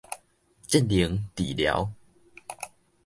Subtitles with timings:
[0.67, 1.89] 職能治療